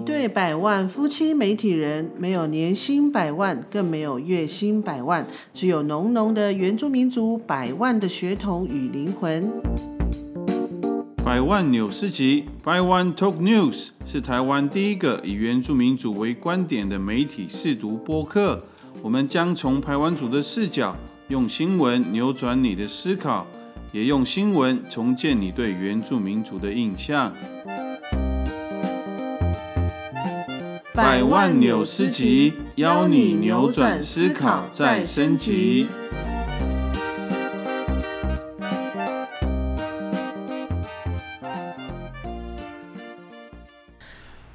[0.00, 9.52] 一对百万夫妻媒体人，没有年薪百万，更没有月薪百万，只有浓浓的原住民族百万的血统与灵魂。
[11.22, 18.58] 百万纽斯集，百万 Talk News 是台湾第一个以原住民族为观点的媒体试读播客。
[19.02, 20.96] 我们将从台湾族的视角，
[21.28, 23.46] 用新闻扭转你的思考，
[23.92, 27.30] 也用新闻重建你对原住民族的印象。
[31.02, 35.88] 百万纽斯集，邀你扭转思考，再升级。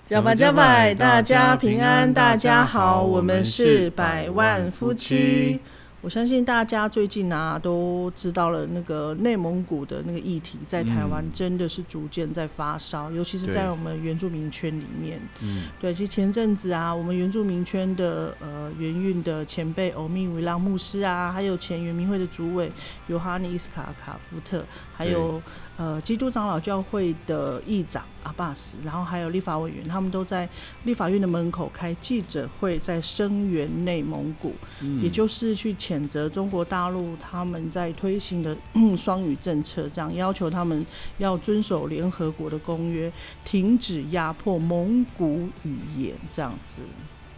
[0.05, 5.59] 加百加百，大家平安，大家好，我们是百万夫妻。
[6.05, 15.19] 我相信大家最近啊都知道了，那个内蒙古的那个议题在台湾真的是逐渐在发烧，尤其是在我们原住民圈里面。
[15.41, 22.71] 嗯，对，其实前阵子啊，我们原住民圈的呃原运的前辈欧密维拉牧师啊，还有前原民会的主委
[23.07, 24.63] 尤哈尼伊斯卡卡夫特，
[24.95, 25.41] 还有。
[25.77, 30.47] 呃，基督长老教会的议长阿巴斯，然后还有立法委员，他们都在
[30.85, 34.53] 立法院的门口开记者会，在声援内蒙古，
[35.01, 38.55] 也就是去谴责中国大陆他们在推行的
[38.95, 40.85] 双语政策，这样要求他们
[41.17, 43.11] 要遵守联合国的公约，
[43.43, 46.81] 停止压迫蒙古语言，这样子。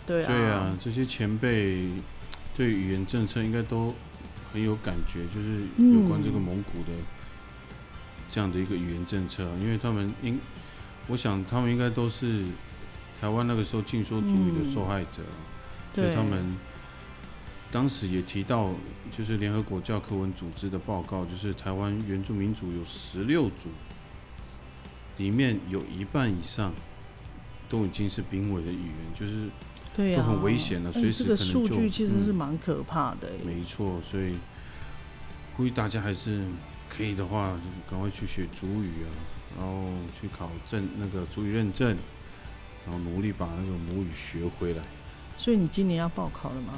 [0.06, 1.88] 对啊，对啊，这些前辈
[2.56, 3.96] 对语言政策应该都
[4.54, 6.94] 很有感觉，就是有关这个蒙古的。
[8.30, 10.40] 这样的一个语言政策，因为他们应，
[11.08, 12.44] 我想他们应该都是
[13.22, 15.24] 台湾那个时候禁说主语的受害者，
[15.94, 16.58] 对他们
[17.72, 18.72] 当时也提到，
[19.18, 23.70] 就是联合国教科文组织的报告，就是台湾原住民族有十六组，
[25.18, 26.74] 里面有一半以上
[27.70, 31.46] 都已经是濒危的语言，就是都很危险了，随时可能就。
[31.46, 33.32] 这个数据其实是蛮可怕的。
[33.46, 34.36] 没错，所以
[35.56, 36.44] 呼吁大家还是。
[36.90, 37.58] 可以的话，
[37.90, 39.10] 赶快去学主语啊，
[39.58, 39.86] 然后
[40.20, 41.96] 去考证那个主语认证，
[42.86, 44.82] 然后努力把那个母语学回来。
[45.38, 46.74] 所以你今年要报考了吗？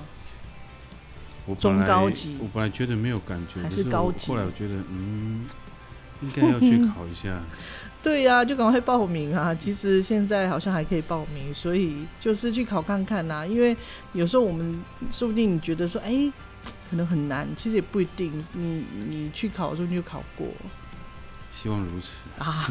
[1.46, 4.28] 我中高级，我本来觉得没有感觉，还是高级。
[4.28, 5.46] 后来我觉得，嗯，
[6.22, 7.42] 应该要去考一下。
[8.04, 9.54] 对呀，就赶快报名啊！
[9.56, 13.46] 其实现在好像还可以报名，所以就是去考看看呐。
[13.46, 13.76] 因为
[14.14, 14.82] 有时候我们
[15.12, 16.32] 说不定你觉得说，哎。
[16.90, 18.32] 可能很难，其实也不一定。
[18.54, 20.48] 你你去考的时候你就考过，
[21.52, 22.68] 希望如此啊。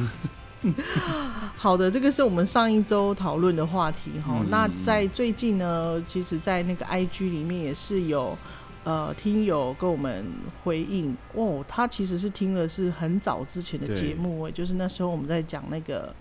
[1.57, 4.45] 好的，这个是我们上一周讨论的话题哈。
[4.51, 8.37] 那在最近呢，其实，在那个 IG 里面也是有
[8.83, 10.27] 呃听友跟我们
[10.65, 16.15] 回应哦，他其实是听了是很早之前的节目，就是那时候我们在讲那个。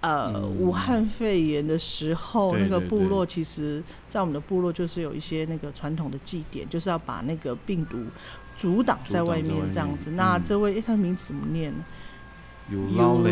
[0.00, 7.98] 呃，武汉肺炎的时候，那个部落其实，在我们的部落就是有一些那个传统的祭典，就是要把那个病毒
[8.56, 10.12] 阻挡在外面这样子。
[10.12, 11.72] 那这位，他的名字怎么念？
[12.70, 12.78] 有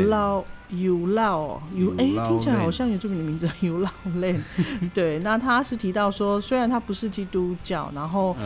[0.08, 4.38] 捞有捞有哎，听起来好像有这么的名字，有捞嘞。
[4.92, 8.36] 对，那他是提到说，虽然他不是基督教，然后。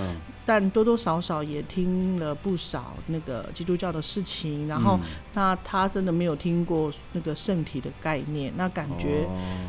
[0.45, 4.99] 但多多少少也听了不少那个基督教的事情，然后
[5.35, 9.25] 那他真的没有听过那个圣体的概念，那感觉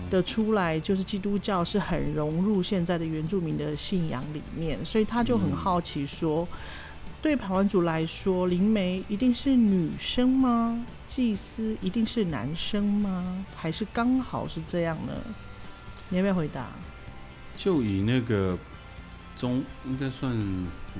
[0.09, 6.47] 的出来就是基督教是很融入现在的原住民的信仰里面，所以他就很好奇说，
[7.21, 10.83] 对排湾族来说，灵媒一定是女生吗？
[11.07, 13.45] 祭司一定是男生吗？
[13.55, 15.13] 还是刚好是这样呢？
[16.09, 16.65] 你要不要回答？
[17.55, 18.57] 就以那个。
[19.35, 20.35] 中应该算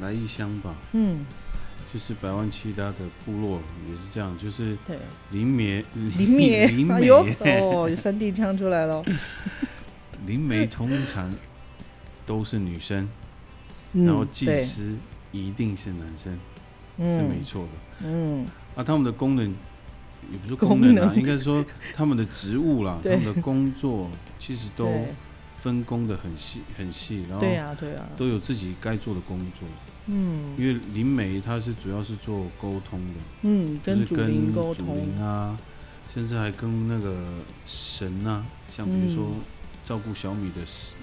[0.01, 1.25] 来异乡吧，嗯，
[1.93, 2.95] 就是百万其他的
[3.25, 4.97] 部落也是这样，就是对。
[5.31, 9.03] 林梅林梅 林梅哦，有三 D 枪出来了。
[10.25, 11.33] 林梅通常
[12.25, 13.07] 都是女生，
[13.93, 14.95] 然后祭司
[15.31, 16.37] 一定是男生，
[16.97, 18.07] 是没错的。
[18.07, 18.45] 嗯，
[18.75, 19.53] 啊，他们的功能
[20.31, 21.63] 也不是功能啊，应该说
[21.93, 24.09] 他们的职务啦， 他们的工作
[24.39, 24.89] 其实都。
[25.63, 29.65] 分工的很细很细，然后对啊对啊，都有自己该做的工作。
[30.07, 35.17] 嗯，因为灵媒他是主要是做沟通的，嗯，跟主灵沟通。
[35.21, 35.57] 啊，
[36.13, 37.15] 甚至还跟那个
[37.65, 39.31] 神啊，像比如说
[39.85, 40.59] 照顾小米的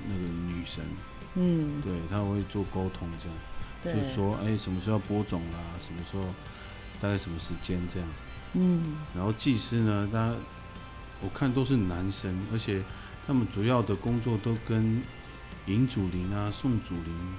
[0.06, 0.84] 那个女神，
[1.36, 6.22] 嗯，对他会做沟通这样，就是说哎什么时候要播种啦，什么时候
[7.00, 8.08] 大概什么时间这样，
[8.52, 10.34] 嗯，然后技师呢，他
[11.22, 12.82] 我看都是男生，而且。
[13.26, 15.02] 他们主要的工作都跟
[15.66, 17.34] 迎祖灵啊、送祖灵，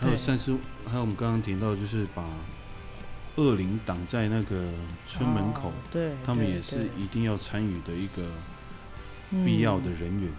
[0.00, 0.56] 还有甚至
[0.86, 2.24] 还有我们刚刚提到，就是把
[3.36, 4.70] 恶灵挡在那个
[5.06, 8.24] 村门口，对，他们也是一定要参与的一个
[9.44, 10.30] 必要的人员。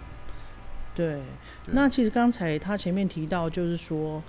[0.94, 1.22] 对，
[1.66, 4.20] 那其实刚才他前面提到，就是说，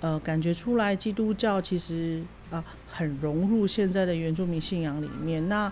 [0.00, 5.46] 呃，感觉出来基督教其实啊很融入现在的原住民信仰里面。
[5.50, 5.70] 那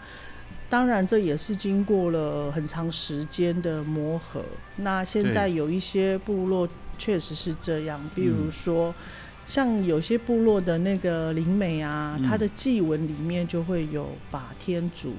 [0.72, 4.42] 当然这也是经过了很长时间的磨合。
[4.76, 6.66] 那现在有一些部落
[6.96, 8.94] 确实是这样，比如说
[9.44, 15.12] 像有些部落的那个灵美啊，它的祭文里面就会有把天主。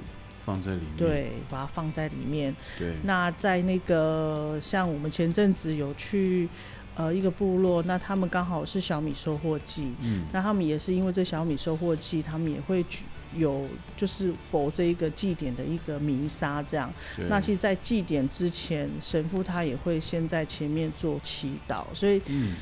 [0.43, 2.53] 放在里面，对，把它放在里面。
[2.79, 6.49] 对，那在那个像我们前阵子有去
[6.95, 13.03] 呃一个部落，那他们刚好是小米收获季，嗯，那他们也是因为这小米收获季，他们也会去
[13.37, 16.93] 有就是否这一个祭典的一个弥撒这样。
[17.29, 22.53] 那其实，在祭典之前，神父他也会先在前面做祈祷，所以嗯。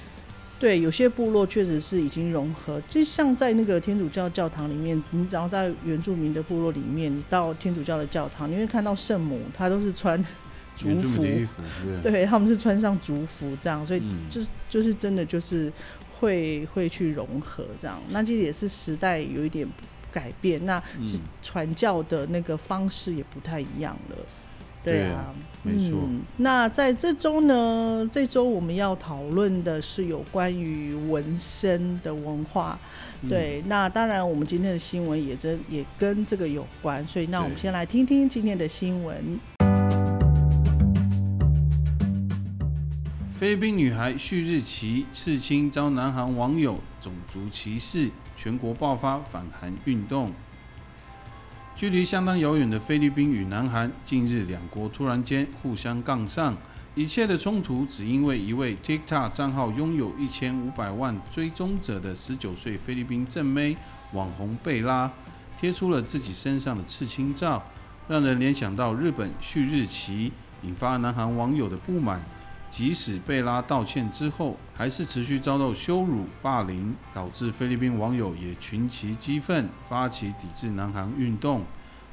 [0.60, 10.24] 对，有些部落确实是已经融合，就像在那个天主教教堂里面，你只要在原住民的部落里面，你到天主教的教堂，你会看到圣母，她都是穿
[10.78, 11.26] 族服，
[12.04, 15.74] 对，他们是穿上族服这样，所以就是就是真的就是
[16.20, 19.68] 会会去融合这样，那其实也是时代有一点
[20.12, 24.18] 改变，那是传教的那个方式也不太一样了。
[24.84, 25.32] 对啊，
[25.62, 26.00] 没错。
[26.38, 32.80] 那在这周呢，这周我们要讨论的是有关于纹身的文化。
[33.30, 39.40] 对，那当然我们今天的新闻也真也跟这个有关，所以那我们先来听听今天的新闻。
[43.38, 48.10] 菲律宾女孩旭日旗刺青遭南韩网友种族歧视，
[48.42, 50.32] 全国爆发反韩运动。
[51.76, 56.58] 距离相当遥远的菲律宾与南韩，近日两国突然间互相杠上，
[56.96, 63.78] 一切的冲突只因为一位 TikTok 账号拥有一千五百万追踪者的十九岁菲律宾正妹
[64.14, 65.12] 网红贝拉
[65.60, 67.62] 贴出了自己身上的刺青照，
[68.08, 70.32] 让人联想到日本旭日旗，
[70.64, 72.20] 引发南韩网友的不满。
[72.72, 81.66] 即使贝拉道歉之后，还是持续遭到羞辱、霸凌，导致菲律宾网友也群起激愤，发起抵制南韩运动。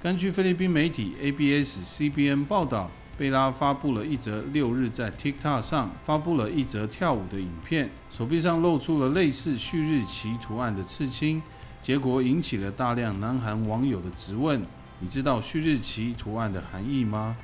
[0.03, 11.41] 根据菲律宾媒体 ABS-CBN 报道，贝拉发布了一则六日在 TikTok 上发布了一则跳舞的影片，手臂上露出了类似旭日旗图案的刺青，
[11.81, 14.61] 结果引起了大量南韩网友的质问：
[14.99, 17.37] 你知道旭日旗图案的含义吗？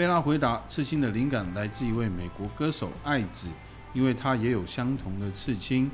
[0.00, 3.48] 贝拉回答：“刺青的灵感来自一位美国歌手爱子，
[3.92, 5.90] 因为他也有相同的刺青。”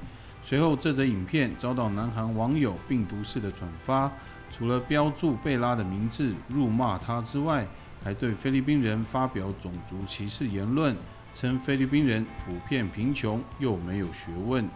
[0.46, 4.08] 随后，这则影片遭到南韩网友病毒式的转发，
[4.48, 7.66] 除了标注贝拉的名字、辱骂他之外，
[8.04, 10.96] 还对菲律宾人发表种族歧视言论，
[11.34, 14.68] 称菲律宾人普遍贫穷又没有学问。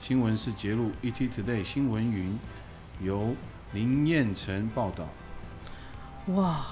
[0.00, 2.38] 新闻是揭露 ETtoday 新闻云，
[3.02, 3.36] 由
[3.74, 5.06] 林彦成报道。
[6.28, 6.64] 哇！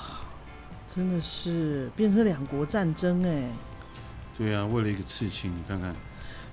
[0.97, 3.51] 真的是变成两国战争哎！
[4.39, 5.95] 对啊，为了一个刺青，你看看。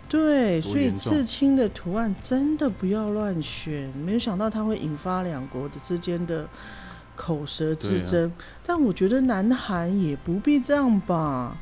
[0.09, 3.89] 对，所以刺青的图案真的不要乱选。
[4.05, 6.45] 没有想到它会引发两国的之间的
[7.15, 8.29] 口舌之争。
[8.65, 11.57] 但我觉得南韩也不必这样吧。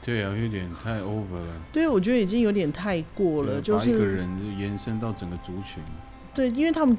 [0.00, 1.54] 对啊，有点太 over 了。
[1.72, 5.82] 对，我觉得已经有点太过了，就是一个人延伸到整个族群。
[6.32, 6.96] 对，因为他们。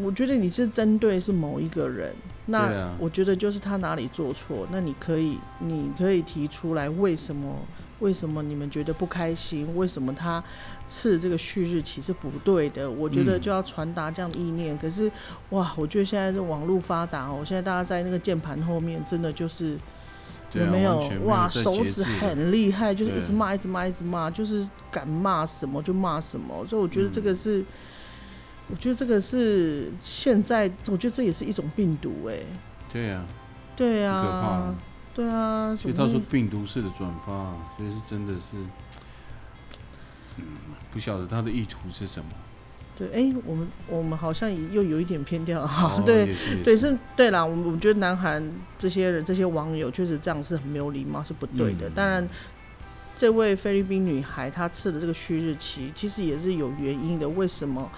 [0.00, 2.14] 我觉得你是针对是某一个人，
[2.46, 7.56] 那我觉得就是他哪里做错，那你可以你可以提出来为什么
[7.98, 10.42] 为什么你们觉得不开心，为什么他
[10.86, 12.88] 刺这个旭日旗是不对的？
[12.88, 14.78] 我觉得就要传达这样的意念。
[14.78, 15.10] 可是
[15.50, 19.76] 哇，我觉得现在这网络发达哦，现在大家在那个键盘后面真的就是
[20.52, 27.64] 有没有哇手指很厉害，就是一直骂一直骂一直骂，就是敢骂什么就骂什么，所以我觉得这个是。
[28.70, 32.36] 我觉得这个是现在，我觉得这也是一种病毒，哎。
[32.92, 33.24] 对呀。
[33.74, 34.22] 对呀。
[34.22, 34.74] 可怕。
[35.14, 35.74] 对啊。
[35.74, 38.56] 所以他说病毒式的转发，所以是真的是，
[40.36, 40.44] 嗯，
[40.92, 42.30] 不晓得他的意图是什么。
[42.96, 46.02] 对，哎，我们我们好像又有一点偏掉哈。
[46.04, 46.34] 对
[46.64, 48.42] 对是，对啦，我们我觉得南韩
[48.76, 51.88] 这些人这些网友确实这样是很没有礼貌，是不对的。
[51.90, 52.28] 当然，
[53.16, 57.28] 这位菲律宾女孩她刺了这个旭日期，其实也是有原因的。
[57.28, 57.88] 为什么？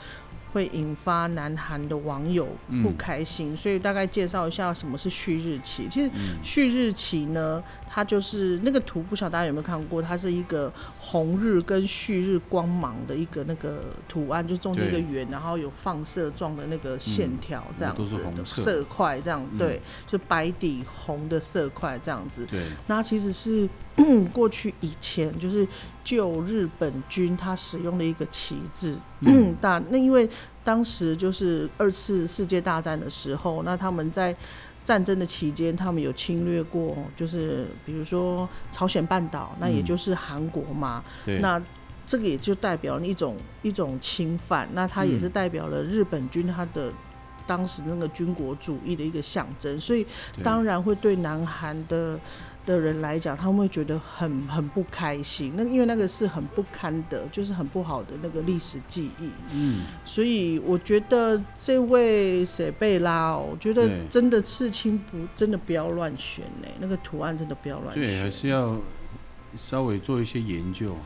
[0.52, 2.46] 会引发南韩的网友
[2.82, 5.88] 不开心，所以大概介绍一下什么是旭日旗。
[5.88, 6.10] 其实
[6.42, 10.00] 旭日旗呢，它就是那个图，不晓得大家有没有看过？
[10.02, 22.44] 它是一个红日跟旭日光芒的一个那个图案，就是中间一个圆，然后有放射状的那个线条，这样子的色块，这样对，就白底红的色块这样子。
[22.46, 23.68] 对，那其实是
[24.32, 25.66] 过去以前就是
[26.02, 28.96] 旧日本军他使用的一个旗帜。
[29.60, 30.28] 大 那因为
[30.64, 34.34] 当时就是二次世界大战的时候，那他们在
[34.82, 41.04] 战争的期间，他们有侵略过，就是比如说朝鲜半岛，那也就是韩国嘛。
[41.24, 41.60] 对，那
[42.06, 46.92] 这个也就代表一种一种侵犯，那它也是代表了日本军它的
[47.46, 50.06] 当时那个军国主义的一个象征，所以
[50.42, 52.18] 当然会对南韩的
[52.66, 55.52] 的人来讲，他们会觉得很很不开心。
[55.56, 59.30] 那因为那个是很不堪的，就是很不好的那个历史记忆。
[59.52, 68.30] 嗯，所以我觉得这位谁贝拉哦，我觉得真的刺青不真的不要乱选呢，那个图案真的不要乱对，还。
[68.30, 68.78] 是要
[69.56, 70.96] 稍微做一些研究，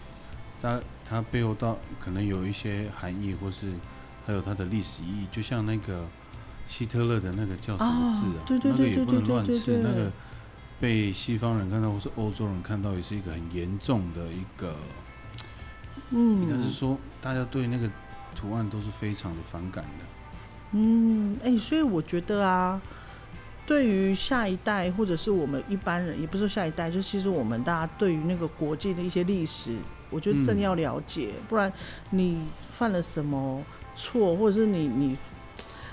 [0.62, 3.72] 它它背后到可能有一些含义，或是
[4.24, 5.26] 还有它的历史意义。
[5.32, 6.06] 就像那个
[6.68, 8.38] 希特勒的那个叫什么字啊？
[8.38, 10.12] 哦对对对那个也不能对对对乱刺，对那个
[10.80, 14.74] 被西方人看到或是欧洲人看到，也是一个很严重的一个，
[16.10, 16.42] 嗯。
[16.42, 17.88] 应该是嗯说大家对那个
[18.34, 20.04] 图案都是非常的反感的。
[20.72, 22.80] 嗯，哎、所以我觉得啊，
[23.64, 29.76] 对于下一代或者是我们一般人，也不是说下一代，就其实我们大家对于那个国际的一些历史，
[30.10, 31.72] 我觉得真的嗯要了解，不然
[32.10, 33.62] 你犯了什么
[33.94, 35.16] 错，或者是你你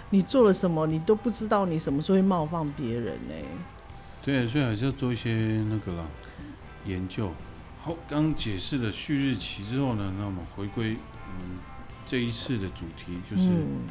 [0.09, 3.35] 你做了什么，你都不知道你什么时候会冒犯别人呢、
[4.23, 5.31] 对，所以还是要做一些
[5.69, 6.05] 那个啦
[6.85, 7.31] 研究。
[7.81, 11.57] 好，刚刚解释了旭日旗之后呢，那我们回归嗯
[12.05, 13.87] 这一次的主题就是嗯，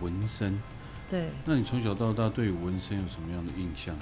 [0.00, 0.60] 纹身。
[1.08, 1.30] 对。
[1.44, 3.96] 那你从小到大对纹身有什么样的印象？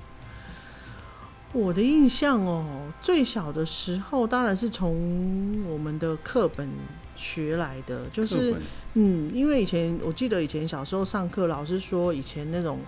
[1.52, 6.68] 我的印象哦，最小的时候当然是从我们的课本
[7.16, 8.54] 学来的，就是
[8.94, 12.80] 嗯，因为以前我记得以前小时候上课，老师说以前那种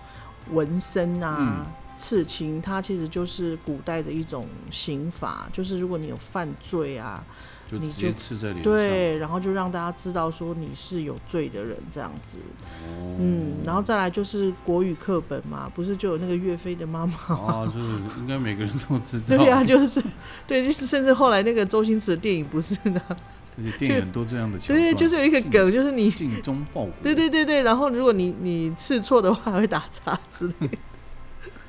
[0.51, 1.65] 纹身啊、
[2.01, 7.23] 刺青，它其实就是古代的一种刑罚，就是如果你有犯罪啊，
[7.71, 8.63] 就你就直接刺在脸上。
[8.63, 12.39] 对，然后就让大家知道说你是有罪的人这样子，
[12.87, 19.25] 哦，嗯，然后再来就是国语课本嘛，不是就有那个岳飞的妈妈啊，就是应该每个人都知道。
[19.37, 20.01] 对啊、就是
[20.47, 24.57] 对，就是甚至后来那个周星驰的电影不是呢，而且电影很多这样的。
[24.59, 26.91] 对，就是有一个梗，就是你，尽忠报国。
[27.03, 30.77] 对对对对，然后如果你你刺错的话，还会打叉之类的，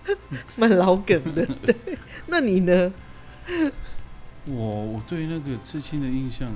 [0.56, 1.46] 蛮老梗的。
[1.64, 1.74] 对，
[2.26, 2.92] 那你呢？
[4.46, 6.50] 我我对那个刺青的印象，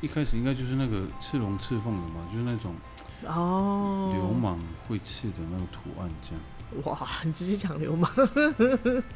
[0.00, 2.74] 一开始应该就是那个刺龙刺凤的嘛，就是那种
[3.24, 6.40] 哦，流氓会刺的那个图案这样。
[6.84, 8.10] 哇，你直接讲流氓，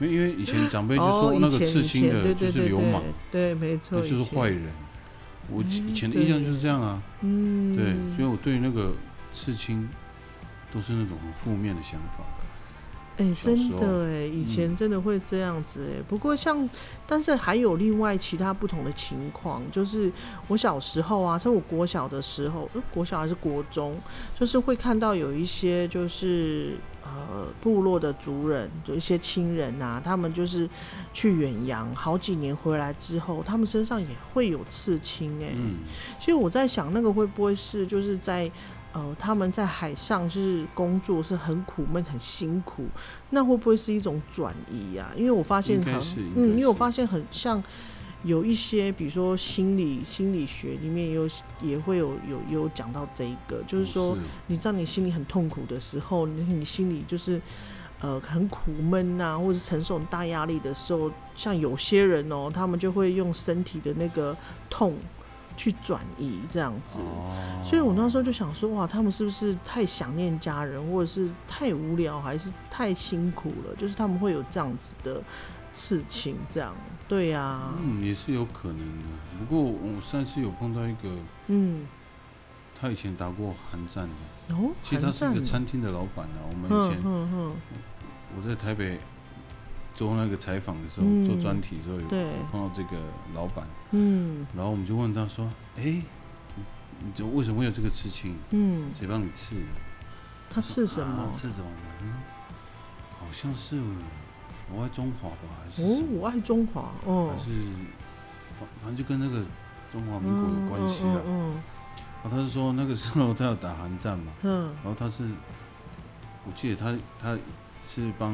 [0.01, 3.03] 因 为因为以前长辈就哦，说那个刺青的就是流氓，
[3.33, 4.63] 对，没错，那就是坏，人。
[5.51, 8.93] 我以前的印象就是这样啊，嗯，对，所以我对那个
[9.33, 9.89] 刺青
[10.73, 12.23] 都是那种很负面的想法。
[13.19, 16.03] 哎、真的哎，以前嗯真的会这样子哎。
[16.09, 16.69] 不过像，
[17.05, 20.11] 但是还有另外其他不同的情况，就是
[20.47, 23.99] 我小时候啊，像我国小的时候，呃国小还是国中，
[24.39, 30.71] 就是会看到有一些就是呃部落的族人，有一些亲人啊，他们就是
[31.13, 35.51] 去远洋好几年回来之后，他们身上也会有刺青哎。
[35.57, 35.79] 嗯，
[36.21, 38.49] 其实我在想，那个会不会是就是在
[38.93, 42.87] 呃他们在海上就是工作是很苦闷、很辛苦，
[43.31, 45.95] 那会不会是一种转移呀、因为我发现很
[46.37, 47.63] 嗯，因为我发现很像
[48.25, 51.29] 有一些，比如说心理心理学里面有
[51.63, 54.17] 也会有有有讲到这一个，就是说
[54.49, 57.41] 你知道你心里很痛苦的时候，你你心里就是
[58.01, 64.37] 呃很苦闷呐、或者是承受很大压力的时候，像有些人哦，他们就会用身体的那个
[64.69, 64.95] 痛
[65.59, 67.01] 去转移这样子。
[67.01, 73.77] 哦，所以我那时候就想说，哇，他们是不是太想念家人，或者是太无聊，还是太辛苦了？
[73.77, 75.21] 就是他们会有这样子的
[75.73, 76.73] 事情，这样。
[77.09, 79.05] 对呀、嗯，也是有可能的。
[79.39, 81.11] 不过我上次有碰到一个，
[81.49, 81.87] 嗯，
[82.79, 84.09] 他以前打过寒战
[84.49, 86.39] 的，哦，其实他是一个餐厅的老板啊。
[86.51, 87.57] 我们以嗯前嗯嗯，
[88.37, 89.01] 我在台北
[89.99, 92.97] 做那个采访的时候，嗯做专题的时候有对碰到这个
[93.35, 95.45] 老板，嗯然后我们就问他说
[95.77, 96.63] ：“哎、你
[97.01, 98.37] 你这为什么会有这个刺青？
[98.51, 99.63] 嗯，谁帮你刺的？”
[100.49, 101.31] 他刺什么啊？
[101.33, 101.69] 刺什么
[103.19, 103.83] 好像是
[104.73, 106.05] 我爱中华吧，还是？
[106.13, 107.51] 我爱中华，哦还，是
[108.57, 109.45] 反反正就跟那个
[109.91, 111.21] 中华民国有关系啊。
[111.27, 111.61] 嗯
[112.23, 115.25] 然后他是说那个时候他要打韩战嘛，嗯然后他是，
[116.47, 117.37] 我记得他他
[117.87, 118.33] 是帮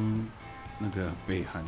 [0.78, 1.62] 那个北韩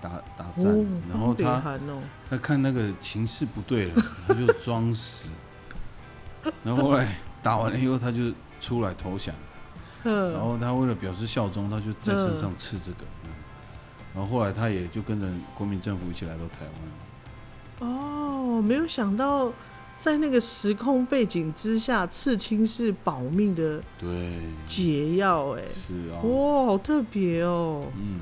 [0.00, 1.50] 打打嗯，战，哦，然后他
[1.88, 5.28] 哦，他看那个情势不对了， 他就装死，
[6.62, 9.34] 然后后来打完了以后他就出来投降，
[10.02, 13.30] 然嗯，后他为了表示效忠，他就在身上刺这个，嗯。
[14.14, 15.26] 然后后来他也就跟着
[15.56, 16.66] 国民政府一起来到台
[17.80, 17.88] 湾。
[17.90, 19.50] 哦，没有想到
[19.98, 24.08] 在那个时空背景之下，刺青是保命的对，
[24.66, 27.86] 解药，哎，是啊，哇，好特别哦。
[27.96, 28.20] 嗯，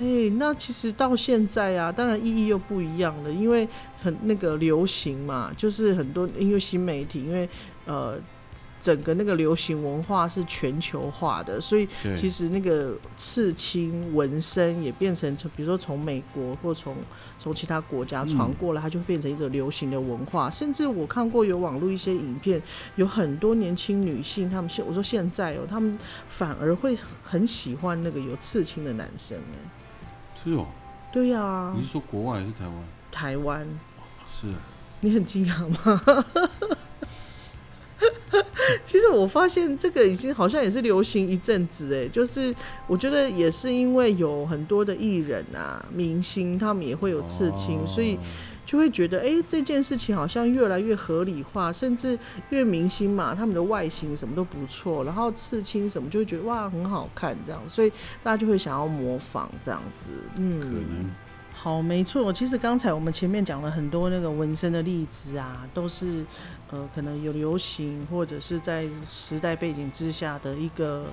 [0.00, 3.66] 哎、那其实到现在啊，当然意义又不一样了，因为
[4.02, 7.48] 很那个流行嘛，就是很多因为新媒体，因为
[7.86, 8.18] 呃
[8.84, 16.94] 整个那个流行文化是全球化的，所以，其实那个刺青纹身也变成从，比如说从美国或从
[17.38, 20.50] 从其他国家传嗯过来，它就会变成一个流行的文化。
[20.50, 22.60] 甚至我看过有网络一些影片，
[22.96, 25.98] 有很多年轻女性，她们现我说现在哦，她们
[26.28, 29.56] 反而会很喜欢那个有刺青的男生哎。
[30.44, 30.66] 是哦，
[31.10, 32.74] 对呀、你是说国外还是台湾？
[33.10, 33.66] 台湾，
[34.30, 34.56] 是啊，
[35.00, 36.24] 你很惊讶吗？
[38.94, 42.54] 其实我发现这个已经好像也是流行一阵子哎，就是
[42.86, 47.86] 我觉得也是因为有很多的艺人啊、明星，他们也会有刺青，哦。
[47.88, 48.16] 所以
[48.64, 52.10] 就会觉得哎、这件事情好像越来越合理化，甚至
[52.50, 57.90] 因为明星嘛，他们的外形什么都不错，然后刺青什么就会觉得哇很好看这样，所以
[58.22, 61.10] 大家就会想要模仿这样子，嗯，可能
[61.64, 62.30] 好，没错。
[62.30, 66.22] 其实刚才我们前面讲了很多那个纹身的例子啊，都是
[66.70, 71.06] 呃可能有流行或者是在时代背景之下的一个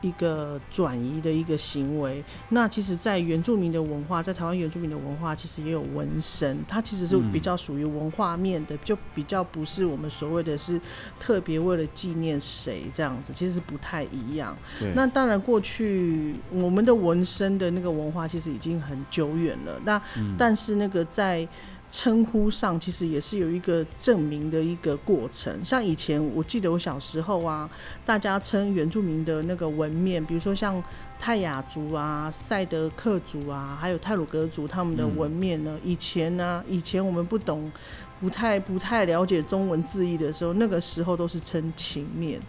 [0.00, 2.22] 一个转移的一个行为。
[2.50, 10.80] 那其实，在原住民的文化，在台湾原住民的文化，其实也有纹身，它其实是嗯比较属于文化面的，就比较不是我们所谓的是
[11.18, 14.56] 特别为了纪念谁这样子，其实是不太一样。
[14.94, 19.80] 那当然，过去我们的纹身的那个文化其实已经很久远了。
[19.84, 21.46] 那、嗯但是那个在
[21.90, 25.64] 称呼上，其实也是有一个证明的一个过程。
[25.64, 27.68] 像以前我记得我小时候啊，
[28.04, 30.82] 大家称原住民的那个文面，比如说像
[31.18, 37.70] 泰雅族啊、赛德克族啊，还有泰鲁格族他们的嗯纹面呢，以前呢、以前我们不懂。
[38.18, 42.40] 不太不太了解中文字义的时候，那个时候都是称情面。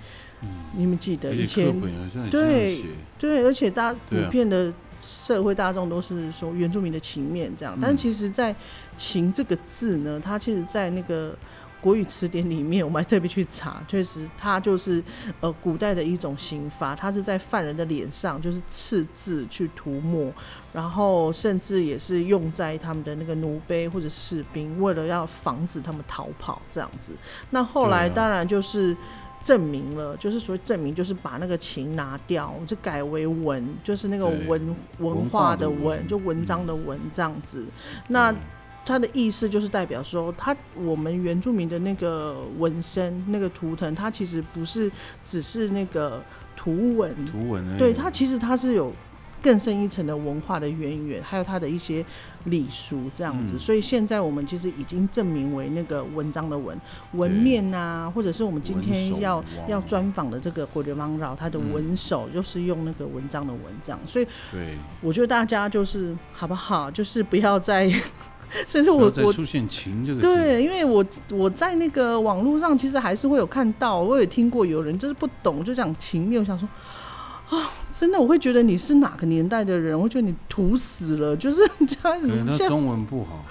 [0.41, 1.65] 嗯你们记得以前
[2.31, 2.85] 对，
[3.19, 8.55] 对，而且大家普遍的社会大众都是说原住民的情面这样，嗯但其实，在
[8.97, 11.35] “情”这个字呢，它其实，在那个
[11.79, 15.03] 国语词典里面，我们还特别去查， 确实它就是
[15.39, 20.33] 呃古代的一种刑罚，它是在犯人的脸上就是刺字去涂抹，
[20.73, 27.11] 然后甚至也是用在他们的那个奴婢或者士兵，为了要防止他们逃跑这样子。
[27.51, 28.95] 那后来当然就是。
[29.41, 37.65] 证明了，就是所谓证明，就是把那个情拿掉，就改为文，就是那个文文文化的文，就文章的文这样子。
[38.07, 38.39] 那对
[38.85, 44.89] 它的意思就是代表说，它我们原住民的那个纹身、那个图腾，它其实不是
[45.25, 46.23] 只是那个
[46.55, 48.93] 图文，图文对它其实它是有
[49.41, 52.03] 更深一层的文化的渊源，还有它的一些
[52.45, 53.53] 礼俗这样子。
[53.55, 53.59] 嗯。
[53.59, 56.79] 所以现在我们其实已经证明为那个文章的文
[57.13, 63.99] 文面啊，或者是我们今天要要专访的这个国流芒绕，它的嗯文手就是用那个文章的文这样。
[64.05, 67.89] 所以对，我觉得大家就是好不好，就是不要再，
[68.67, 76.67] 甚至我我出现“情”这个，对，因为我我在那个网络上其实还是会有看到，我有听过有人就是不懂，就讲情面，我想说
[77.49, 83.45] 啊，真的我会觉得你是哪个年代的人，我觉得你土死了，就是 这样可能他这中文不好，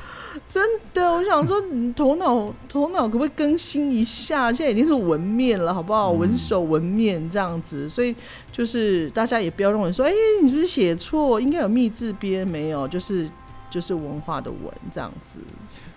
[0.46, 4.52] 真的，我想说你头脑头脑可不可以更新一下？
[4.52, 6.12] 现在已经是文面了，好不好？
[6.12, 8.14] 嗯纹手文面这样子，所以
[8.52, 11.40] 就是大家也不要认为说，哎、你是不是写错？
[11.40, 12.86] 应该有密字边没有？
[12.86, 13.26] 就是
[13.70, 14.60] 就是文化的文
[14.92, 15.38] 这样子。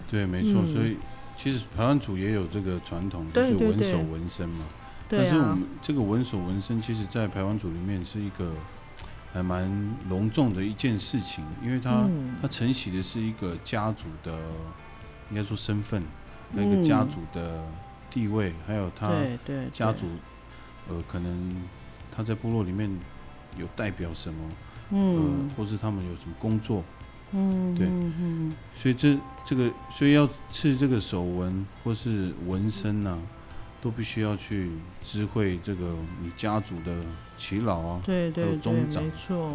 [0.10, 0.96] 对，没错，嗯所以
[1.38, 4.64] 其实台湾族也有这个传统，就是文手纹身嘛。
[5.10, 8.54] 对啊但是我们，这个纹手纹身，其实在排湾组里面是一个
[9.34, 9.70] 还蛮
[10.08, 12.36] 隆重的一件事情，因为它、嗯。
[12.42, 14.38] 它承袭的是一个家族的，
[15.30, 16.02] 应该说身份，
[16.54, 17.62] 那个家族的
[18.10, 19.12] 地位，还有他
[19.74, 20.06] 家族，
[20.88, 21.56] 呃，可能
[22.16, 22.90] 他在部落里面
[23.58, 24.50] 有代表什么，
[24.92, 25.16] 嗯。
[25.16, 26.84] 呃，或是他们有什么工作，
[27.32, 27.88] 嗯对
[28.76, 33.18] 所以这这个，所以要刺这个手纹或是纹身呐、
[33.82, 34.70] 都必须要去
[35.04, 36.94] 知会这个你家族的
[37.38, 39.54] 耆老啊，还对对宗长没错，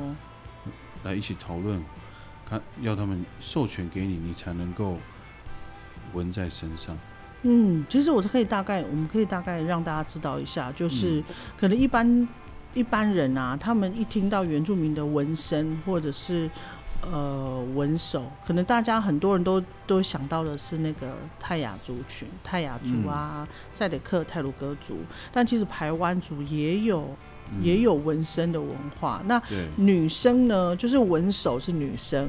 [1.02, 1.82] 来一起讨论，
[2.48, 4.98] 看要他们授权给你，你才能够
[6.12, 6.96] 纹在身上。
[7.42, 11.24] 嗯，其实我可以大概，我们可以大概让大家知道一下，就是、嗯
[11.58, 12.28] 可能一般
[12.72, 16.50] 一般人啊，他们一听到原住民的纹身或者是
[17.12, 24.99] 呃文手，可能大家很多人都都想到的是那个泰雅族群，泰雅族啊、赛德克、泰鲁格族，
[25.33, 27.62] 但其实排湾族也有、嗯。
[27.62, 29.21] 也有纹身的文化。
[29.27, 29.40] 那，
[29.77, 32.27] 女生呢，就是纹手是女生，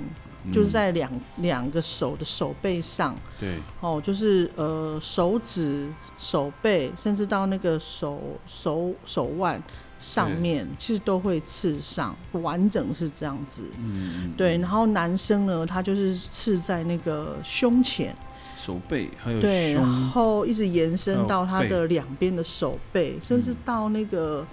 [0.51, 9.61] 就是在两两个手的手背上，对，哦，就是呃手指、手背，甚至到那个手手手腕
[10.05, 13.63] 上面，其实都会刺上，完整是这样子。
[13.79, 18.15] 嗯，对，然后男生呢，他就是刺在那个胸前，
[18.55, 24.45] 手背还有对，然，后一直延伸到他的两边的手背，甚至到那个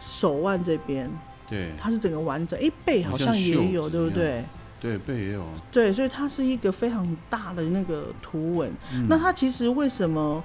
[0.00, 1.10] 手腕这边，
[1.48, 2.56] 对它是整个完整。
[2.62, 4.44] 哎，背好好像像也有，对不对？
[4.80, 5.48] 对背也有啊。
[5.72, 8.70] 对，所以它是一个非常大的那个图文。
[8.92, 10.44] 嗯那它其实为什么？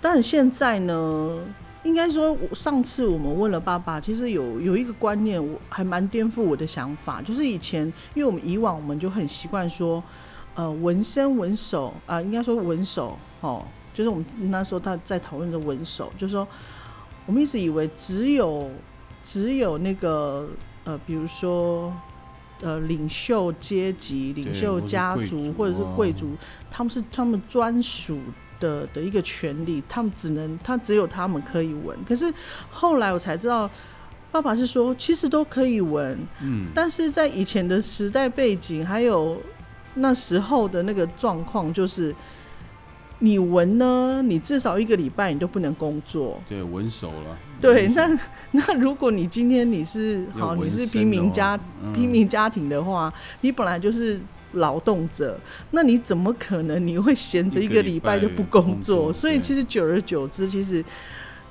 [0.00, 1.38] 当然现在呢，
[1.84, 10.02] 应该说，我上次我们问了爸爸，其实有有一个观念，我还蛮颠覆我的想法，就是以前，因为我们以往我们就很习惯说，
[10.54, 13.64] 呃，纹身纹手啊、应该说纹手哦，
[13.94, 16.46] 就是我们那时候他在讨论的纹手，就是说，
[17.26, 18.70] 我们一直以为只有
[19.24, 20.48] 只有那个
[20.84, 21.92] 呃，比如说。
[22.64, 26.28] 呃，领袖阶级、领袖家族族或者是啊贵族，
[26.70, 28.20] 他们是他们专属
[28.62, 31.98] 的的一个权利，他们只能他只有他们可以闻。
[32.08, 32.32] 可是
[32.70, 33.68] 后来我才知道，
[34.30, 39.36] 爸爸是说其实都可以闻，嗯，但是在以前的时代背景还有
[39.94, 42.14] 那时候的那个状况，就是
[43.18, 46.40] 你闻呢，你至少一个礼拜你都不能工作。
[46.48, 47.36] 对，闻熟了。
[47.60, 48.18] 对，那
[48.52, 54.18] 那如果你今天你是好，你是平民家嗯平民家庭的话，你本来就是
[54.52, 55.38] 劳动者，
[55.70, 59.12] 那你怎么可能你会闲着一个礼拜礼拜就不工工作？
[59.12, 60.84] 所以其实久而久之，其实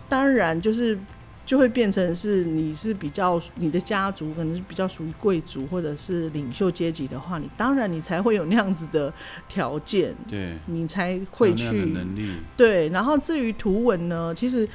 [0.07, 0.97] 当然就是
[1.45, 9.11] 就会变成是你是比较你的家族可能是比较属于贵族或者是领袖阶级的话，你当然你才会有那样子的
[9.49, 12.35] 条件，对，你才会去的能力。
[12.55, 14.67] 对，然后至于图文呢，其实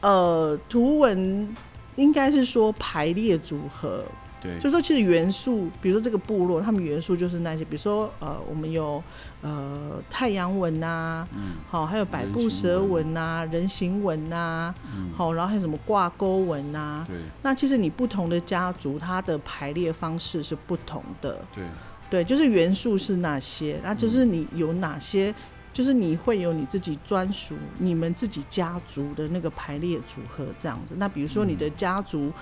[0.00, 1.54] 呃，图文
[1.96, 4.04] 应该是说排列组合，
[4.40, 9.02] 对，就说其实元素，比如说这个部落，他们元素就是那些，比如说呃，我们有
[9.42, 21.38] 呃太阳纹呐、嗯好，还有百步蛇纹纹呐、人形纹呐、嗯，好，然后还有什么挂钩纹呐、对那其实你不同的家族，它的排列方式是不同的。
[21.54, 21.64] 对
[22.10, 25.32] 对，就是元素是哪些，那就是你有哪些，
[25.72, 30.94] 就是你会有你自己专属、你们自己家族的那个排列组合这样子。
[30.98, 32.32] 那比如说你的家族，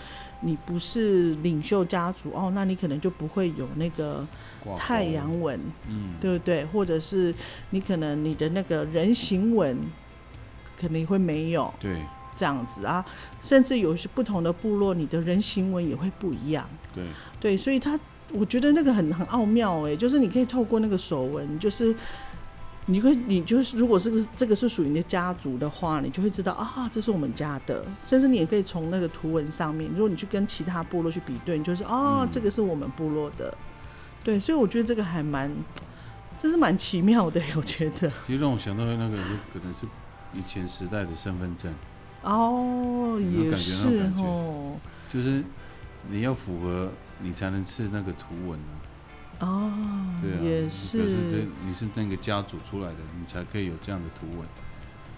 [0.40, 4.26] 你不是领袖家族哦，那你可能就不会有那个
[4.76, 6.64] 太阳纹，嗯，对不对？
[6.66, 7.34] 或者是
[7.70, 9.76] 你可能你的那个人形纹
[10.80, 12.00] 可能会没有对
[12.36, 13.04] 这样子啊，
[13.40, 16.68] 甚至有些不同的部落，你的人形纹也会不一样。
[16.94, 17.04] 对
[17.40, 17.98] 对，所以他
[18.32, 21.92] 我觉得那个很很奥妙哎，就是你可以透过那个手纹，就是
[22.90, 32.28] 你会你就是如果这个这个是属于你的家族的话，你就会知道啊，这是我们家的，甚至你也可以从那个图文上面，如果你去跟其他部落去比对，你就是哦，嗯。
[32.32, 33.54] 这个是我们部落的，
[34.24, 35.54] 对，所以我觉得这个还蛮，
[36.38, 39.22] 这是蛮奇妙的，我觉得 其实让我想到那个，就
[39.52, 39.86] 可能是
[40.32, 41.70] 以前时代的身份证，
[42.22, 44.76] 哦，也是哦，
[45.12, 45.44] 就是
[46.10, 48.77] 你要符合，你才能刺那个图文啊。
[49.40, 49.70] 哦，
[50.20, 51.46] 对啊，也是。
[51.66, 54.46] 你是那个家族出来的，你才可以有这样的图文。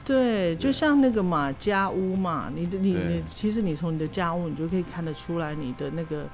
[0.03, 6.27] 对，就像那个嘛，家屋嘛，你的你你，其实你从你的家屋，你就可以看得出来你的那个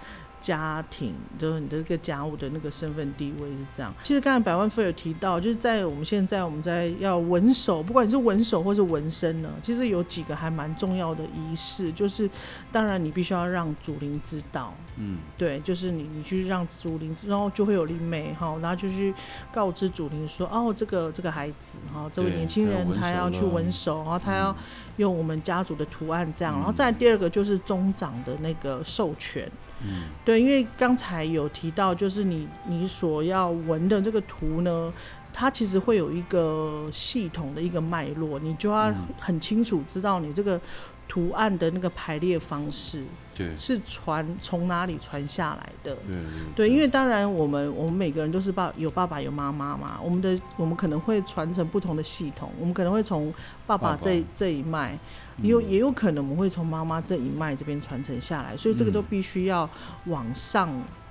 [0.46, 3.92] 家庭就是你的这个家务的那个身份地位是这样。
[4.04, 12.30] 其实刚才百万富有提到，就是在我们现在我们在要纹手，不管你是纹手或是纹身呢，其实有几个还蛮重要的仪式，就是
[12.70, 19.12] 当然你必须要让祖灵知道，嗯，对，就是你你去让祖灵，然后就会有灵媒哈，然后就去
[19.52, 24.56] 告知祖灵说，哦，这个这个孩子哈，这位年轻人他要去纹手，然后他要嗯
[24.98, 26.76] 用我们家族的图案这样，然后嗯。
[26.76, 29.50] 再第二个就是宗长的那个授权，
[29.82, 34.92] 嗯，对，因为刚才有提到，就是你你所要纹的这个图呢，
[35.32, 38.96] 它其实会有一个系统的一个脉络，你就要嗯。
[39.18, 40.60] 很清楚知道你这个
[41.08, 43.04] 图案的那个排列方式
[43.36, 45.94] 对，是传从哪里传下来的。
[45.94, 46.16] 对
[46.56, 53.32] 对，因为当然我们我们每个人都是爸有爸爸有妈妈嘛，我们的我们可能会传承不同的系统，我们可能会从
[53.66, 54.98] 爸爸这这一脉，嗯
[55.42, 59.04] 也有也有可能我们会从妈妈这一脉这边传承下来，所以这个都嗯。
[59.10, 59.68] 必须要
[60.06, 60.70] 往上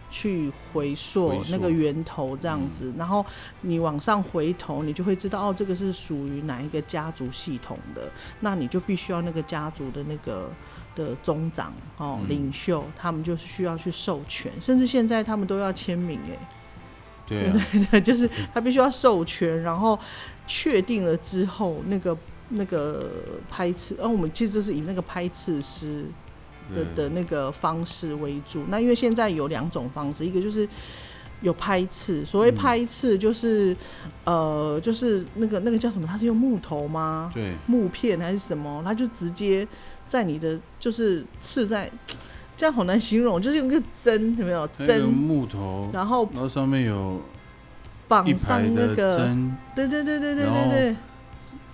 [0.09, 3.25] 去回溯那个源头这样子，然后
[3.61, 8.09] 你往上回头，你就会知道哦，这个是属于哪一个家族系统的，
[8.39, 10.49] 那你就必须要那个家族的那个。
[10.95, 12.29] 的宗长哦，嗯。
[12.29, 16.49] 领袖，他们就是需要去授权，甚至现在他们都要签名哎，
[17.27, 19.99] 对啊，对， 就是他必须要授权，然后
[20.47, 22.17] 确定了之后，那个
[22.49, 23.09] 那个
[23.49, 26.05] 拍刺，然后我们其实是以那个拍刺师
[26.73, 28.63] 的的那个方式为主。
[28.69, 30.67] 那因为现在有两种方式，一个就是
[31.41, 32.23] 有拍刺。
[32.25, 33.75] 所谓拍刺，就是
[34.23, 36.07] 呃，就是那个那个叫什么？
[36.07, 37.31] 它是用木头吗？
[37.33, 38.81] 对，木片还是什么？
[38.85, 39.67] 它就直接
[40.05, 41.91] 在你的就是刺在，
[42.55, 45.03] 这样好难形容，就是用个针，有没有针？
[45.03, 47.21] 木头，然后然后上面有
[48.07, 50.95] 绑上那个，针，对对对对对对对，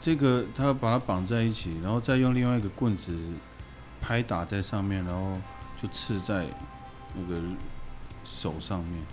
[0.02, 3.16] 这个他把它绑在一起，然后再用另外一个棍子
[4.02, 5.40] 拍打在上面，然后
[5.82, 6.48] 就刺在
[7.14, 7.40] 那个
[8.26, 9.04] 手上面。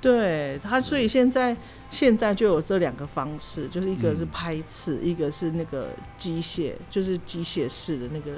[0.00, 1.56] 对他，所以现在
[1.90, 8.32] 现在就有这两个方式，就是一个是嗯拍刺，一个是那个机械，就是机械式的那个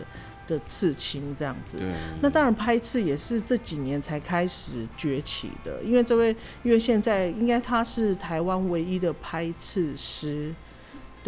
[0.46, 1.78] 的刺青这样子。
[2.22, 10.54] 那当然，拍刺也是这几年才开始崛起的，因为这位，因为现在应该他是台湾唯一的拍刺师，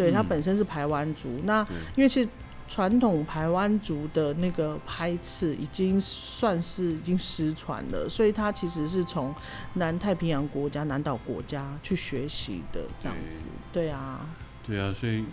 [0.01, 1.39] 对他嗯本身是排湾族。
[1.43, 1.61] 那
[1.95, 2.29] 因为其实
[2.67, 9.35] 传统排湾族的那个拍刺已经算是已经失传了，所以他其实是从
[9.73, 13.45] 南太平洋国家、南岛国家去学习的这样子。
[13.73, 14.25] 对啊，
[14.65, 15.25] 对啊，所以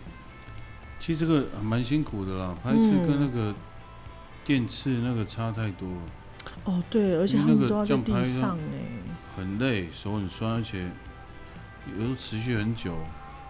[0.99, 3.55] 其实这个蛮辛苦的啦，拍刺跟那个
[4.45, 6.03] 电刺那个差太多了，
[6.65, 8.79] 哦对，而且他因为那个们都要在地上呢。
[9.37, 10.91] 很累，手很酸，而且
[11.97, 12.93] 有时候持续很久，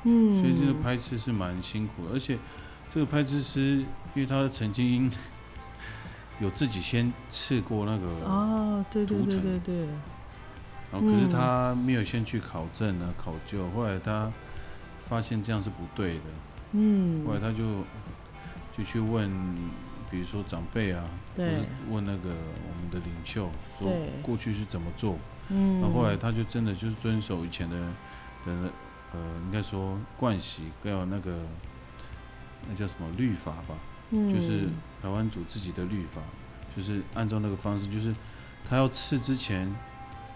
[0.08, 2.38] 嗯，所以这个拍刺是蛮辛苦的，而且
[2.90, 3.76] 这个拍刺师，
[4.14, 5.10] 因为他曾经
[6.40, 9.86] 有自己先刺过那个，哦，对对对对对。
[10.90, 14.32] 然后可是嗯他没有先去考证啊、考究，后来他
[15.06, 16.24] 发现这样是不对的，
[16.72, 17.84] 嗯，后来他就
[18.76, 19.30] 就去问，
[20.10, 21.04] 比如说长辈啊，
[21.36, 21.58] 对，
[21.90, 23.92] 问那个我们的领袖，说
[24.22, 25.18] 过去是怎么做，
[25.50, 27.76] 嗯，然后后来他就真的就是遵守以前的
[28.46, 28.70] 的
[29.12, 31.34] 呃，应该说惯习，还有那个
[32.68, 33.74] 那叫什么律法吧，
[34.10, 34.32] 嗯。
[34.32, 34.68] 就是
[35.00, 36.20] 台湾族自己的律法，
[36.76, 38.14] 就是按照那个方式，就是
[38.68, 39.74] 他要刺之前，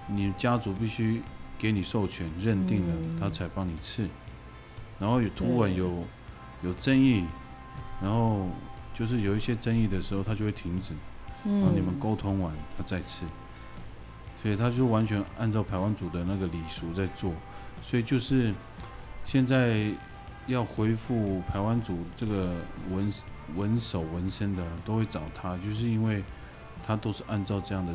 [0.06, 1.20] 你家族必须
[1.58, 3.18] 给你授权，认定了嗯。
[3.20, 4.08] 他才帮你刺，
[4.98, 6.04] 然后有图文对有
[6.62, 7.24] 有争议，
[8.00, 8.48] 然后
[8.94, 10.94] 就是有一些争议的时候，他就会停止，
[11.44, 13.26] 然后你们嗯沟通完，他再刺，
[14.40, 17.32] 所以他就完全按照台湾组的那个礼俗在做，
[17.82, 18.54] 所以就是
[19.24, 19.90] 现在
[20.46, 22.54] 要恢复台湾组这个
[22.90, 23.12] 纹
[23.54, 26.22] 纹手纹身的，都会找他，就是因为
[26.84, 27.92] 他都是按照这样的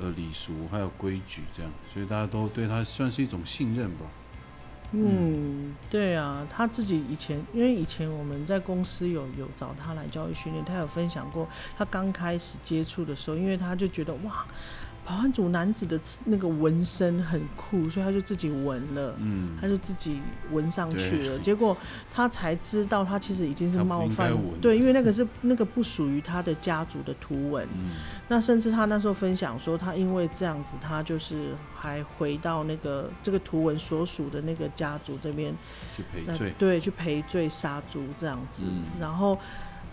[0.00, 4.06] 呃礼俗还有规矩这样，所以大家都对他算是一种信任吧。
[4.92, 11.46] 嗯，对啊，他自己以前，因为以前我们在公司有有找他来教育训练，他有分享过，
[11.76, 14.46] 他刚开始接触的时候，因为他就觉得哇，
[15.08, 19.14] 排湾族男子的那个纹身很酷，所以他就自己纹了。
[19.18, 21.74] 嗯，他就自己纹上去了，结果
[22.12, 27.92] 他才知道他其实已经是冒犯对，因为那个是那个不属于他的家族的图文，嗯，
[28.28, 35.54] 那甚至他那时候分享说，他因为这样子，他就是还回到那个这个图文所属的那个家族这边，
[35.96, 36.52] 去赔罪。
[36.58, 38.64] 对，去赔罪杀猪这样子。
[38.66, 39.38] 嗯然后，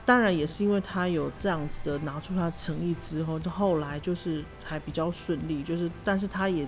[0.05, 6.67] 当然也是因为他有这样子的拿出他诚意之后，就后来就是还比较顺利，就是但是他也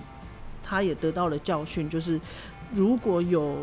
[0.62, 2.20] 他也得到了教训，就是
[2.74, 3.56] 如果有。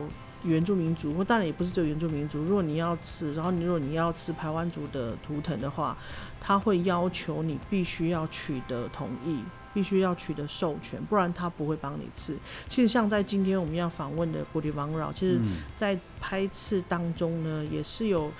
[0.44, 2.38] 原住民族，或当然也不是只有原住民族。
[2.38, 5.98] 如果你要吃，然后你如果你要吃排湾族的图腾的话，
[6.40, 9.40] 他会要求你必须要取得同意，
[9.74, 12.38] 必须要取得授权，不然他不会帮你吃。
[12.70, 18.32] 其实像在今天我们要访问的国立王老，其实嗯，在拍刺当中呢，也是有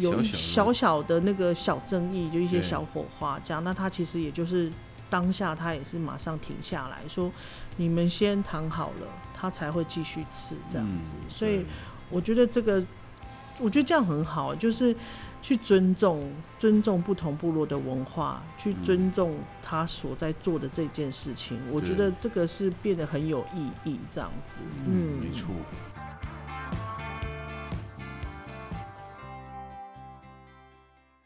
[0.00, 3.62] 有小小的那个小争议，就一些小火花这样。
[3.62, 4.72] 那他其实也就是
[5.08, 7.30] 当下他也是马上停下来说，
[7.76, 11.14] 你们先谈好了，他才会继续吃这样子。
[11.20, 11.64] 嗯所以
[12.10, 12.84] 我觉得这个，
[13.60, 14.94] 我觉得这样很好，就是
[15.42, 21.58] 去尊重尊重不同部落的文化，去嗯尊重他所在做的这件事情。
[21.70, 24.58] 我觉得这个是变得很有意义，这样子。
[24.86, 25.48] 嗯，没错。